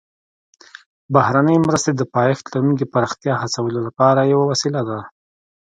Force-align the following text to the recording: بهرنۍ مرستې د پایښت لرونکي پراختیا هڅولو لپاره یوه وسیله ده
بهرنۍ 1.13 1.57
مرستې 1.67 1.91
د 1.95 2.01
پایښت 2.15 2.45
لرونکي 2.53 2.85
پراختیا 2.93 3.33
هڅولو 3.41 3.79
لپاره 3.87 4.21
یوه 4.33 4.45
وسیله 4.51 4.81
ده 4.89 4.99